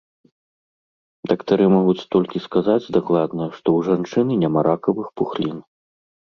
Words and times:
Дактары 1.31 1.67
могуць 1.77 2.07
толькі 2.15 2.41
сказаць 2.47 2.91
дакладна, 2.99 3.43
што 3.57 3.67
ў 3.77 3.91
жанчыны 3.91 4.33
няма 4.47 4.67
ракавых 4.73 5.07
пухлін. 5.19 5.57